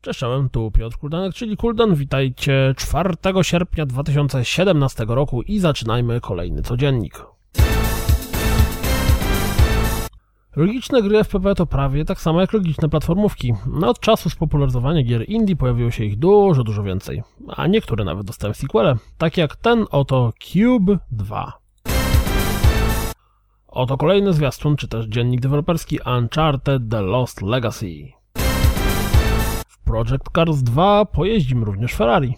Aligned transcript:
Cześć, 0.00 0.20
tu 0.52 0.70
Piotr 0.70 0.96
Kuldanek, 0.96 1.34
czyli 1.34 1.56
Kuldan. 1.56 1.94
Witajcie 1.94 2.74
4 2.76 3.14
sierpnia 3.42 3.86
2017 3.86 5.04
roku 5.08 5.42
i 5.42 5.58
zaczynajmy 5.58 6.20
kolejny 6.20 6.62
codziennik. 6.62 7.29
Logiczne 10.56 11.02
gry 11.02 11.24
FPP 11.24 11.54
to 11.54 11.66
prawie 11.66 12.04
tak 12.04 12.20
samo 12.20 12.40
jak 12.40 12.52
logiczne 12.52 12.88
platformówki. 12.88 13.54
No 13.66 13.88
od 13.88 14.00
czasu 14.00 14.30
spopularyzowania 14.30 15.02
gier 15.02 15.28
indie 15.28 15.56
pojawiło 15.56 15.90
się 15.90 16.04
ich 16.04 16.18
dużo, 16.18 16.64
dużo 16.64 16.82
więcej. 16.82 17.22
A 17.48 17.66
niektóre 17.66 18.04
nawet 18.04 18.26
dostają 18.26 18.54
sequele, 18.54 18.96
tak 19.18 19.36
jak 19.36 19.56
ten 19.56 19.86
oto 19.90 20.32
Cube 20.40 20.98
2. 21.10 21.52
Oto 23.68 23.96
kolejny 23.96 24.32
zwiastun, 24.32 24.76
czy 24.76 24.88
też 24.88 25.06
dziennik 25.06 25.40
deweloperski 25.40 25.98
Uncharted 26.18 26.82
The 26.90 27.02
Lost 27.02 27.42
Legacy. 27.42 27.86
Project 29.84 30.30
Cars 30.34 30.62
2 30.62 31.04
pojeździmy 31.04 31.64
również 31.64 31.94
Ferrari. 31.94 32.34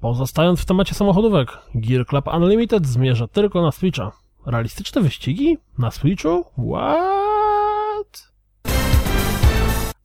Pozostając 0.00 0.60
w 0.60 0.66
temacie 0.66 0.94
samochodówek, 0.94 1.58
Gear 1.74 2.06
Club 2.06 2.26
Unlimited 2.34 2.86
zmierza 2.86 3.28
tylko 3.28 3.62
na 3.62 3.72
Switcha. 3.72 4.25
Realistyczne 4.46 5.02
wyścigi? 5.02 5.58
Na 5.78 5.90
Switchu? 5.90 6.44
What? 6.44 8.32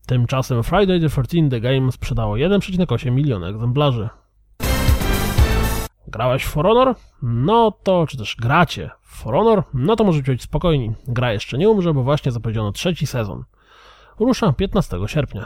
Tymczasem 0.06 0.64
Friday 0.64 1.00
the 1.00 1.10
13 1.10 1.50
The 1.50 1.62
Game 1.62 1.92
sprzedało 1.92 2.36
1,8 2.36 3.12
miliona 3.12 3.48
egzemplarzy. 3.48 4.10
Grałeś 6.08 6.44
w 6.44 6.50
For 6.50 6.66
Honor? 6.66 6.96
No 7.22 7.72
to, 7.84 8.08
czy 8.08 8.18
też 8.18 8.36
gracie 8.36 8.90
w 9.02 9.16
For 9.16 9.36
Honor? 9.36 9.64
No 9.74 9.96
to 9.96 10.04
możecie 10.04 10.32
być 10.32 10.42
spokojni. 10.42 10.94
Gra 11.08 11.34
jeszcze 11.34 11.58
nie 11.58 11.70
umrze, 11.70 11.94
bo 11.94 12.04
właśnie 12.04 12.32
zapowiedziano 12.32 12.72
trzeci 12.72 13.08
sezon. 13.08 13.44
Rusza 14.20 14.54
15 14.54 14.98
sierpnia. 15.06 15.46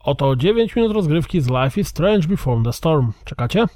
Oto 0.00 0.36
9 0.36 0.76
minut 0.76 0.92
rozgrywki 0.92 1.40
z 1.40 1.48
Life 1.48 1.80
is 1.80 1.88
Strange 1.88 2.28
Before 2.28 2.62
the 2.64 2.72
Storm. 2.72 3.12
Czekacie? 3.24 3.66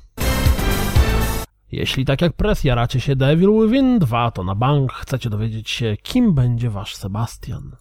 Jeśli 1.73 2.05
tak 2.05 2.23
jak 2.23 2.33
Press 2.33 2.65
jaracie 2.65 3.01
się 3.01 3.17
Devil 3.17 3.51
Within 3.61 3.99
2, 3.99 4.31
to 4.31 4.45
na 4.45 4.55
bank 4.55 4.93
chcecie 4.93 5.31
dowiedzieć 5.31 5.71
się, 5.71 5.97
kim 6.03 6.35
będzie 6.35 6.71
wasz 6.71 6.97
Sebastian. 6.97 7.77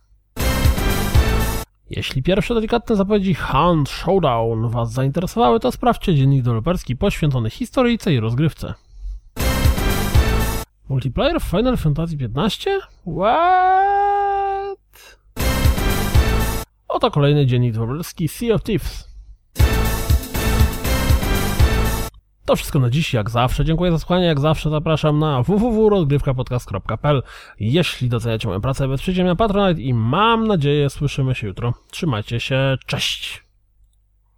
Jeśli 1.90 2.24
pierwsze 2.24 2.54
delikatne 2.54 2.96
zapowiedzi 2.96 3.34
Hunt 3.34 3.90
Showdown 3.90 4.70
was 4.70 4.92
zainteresowały, 4.92 5.60
to 5.60 5.72
sprawdźcie 5.72 6.16
dziennik 6.16 6.44
deweloperski 6.44 6.96
poświęcony 6.96 7.50
historyjce 7.50 8.14
i 8.14 8.20
rozgrywce. 8.20 8.74
Multiplayer 10.90 11.42
w 11.42 11.44
Final 11.44 11.78
Fantasy 11.78 12.16
XV? 12.16 12.66
What? 13.18 14.78
Oto 16.88 17.12
kolejny 17.12 17.46
dziennik 17.46 17.74
deweloperski 17.74 18.28
Sea 18.28 18.54
of 18.56 18.64
Thieves. 18.64 19.11
To 22.52 22.56
wszystko 22.56 22.80
na 22.80 22.90
dziś, 22.90 23.14
jak 23.14 23.30
zawsze. 23.30 23.66
Dziękuję 23.66 23.92
za 23.92 24.00
słuchanie, 24.00 24.26
jak 24.26 24.40
zawsze 24.40 24.70
zapraszam 24.70 25.20
na 25.20 25.44
www.rozgrywkapodcast.pl 25.44 27.24
Jeśli 27.60 28.10
doceniacie 28.10 28.48
moją 28.48 28.62
pracę, 28.62 28.88
wesprzyjcie 28.88 29.22
mnie 29.22 29.30
na 29.30 29.36
Patronite 29.36 29.82
i 29.82 29.94
mam 29.94 30.48
nadzieję 30.48 30.90
słyszymy 30.90 31.36
się 31.36 31.48
jutro. 31.48 31.74
Trzymajcie 31.92 32.40
się, 32.40 32.78
cześć! 32.86 33.44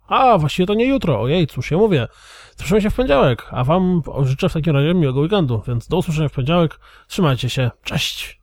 A, 0.07 0.37
właściwie 0.37 0.65
to 0.65 0.73
nie 0.73 0.85
jutro, 0.85 1.21
ojej, 1.21 1.47
cóż 1.47 1.71
ja 1.71 1.77
mówię. 1.77 2.07
Słyszymy 2.55 2.81
się 2.81 2.89
w 2.89 2.95
poniedziałek, 2.95 3.47
a 3.51 3.63
wam 3.63 4.01
życzę 4.23 4.49
w 4.49 4.53
takim 4.53 4.73
razie 4.73 4.93
miłego 4.93 5.19
weekendu, 5.19 5.61
więc 5.67 5.87
do 5.87 5.97
usłyszenia 5.97 6.29
w 6.29 6.31
poniedziałek. 6.31 6.79
Trzymajcie 7.07 7.49
się, 7.49 7.71
cześć! 7.83 8.42